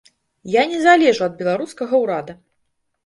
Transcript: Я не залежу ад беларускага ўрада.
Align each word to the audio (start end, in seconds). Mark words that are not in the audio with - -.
Я 0.53 0.61
не 0.71 0.79
залежу 0.85 1.27
ад 1.27 1.35
беларускага 1.43 2.03
ўрада. 2.05 2.33